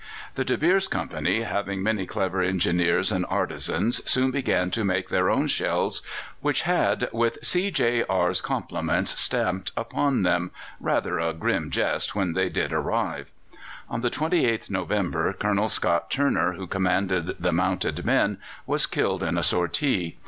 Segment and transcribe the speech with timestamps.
[0.33, 5.29] The De Beers Company, having many clever engineers and artisans, soon began to make their
[5.29, 6.01] own shells,
[6.39, 7.69] which had "With C.
[7.69, 8.03] J.
[8.09, 8.73] R.'s Compts."
[9.21, 13.29] stamped upon them rather a grim jest when they did arrive.
[13.91, 19.37] On the 28th November Colonel Scott Turner, who commanded the mounted men, was killed in
[19.37, 20.17] a sortie.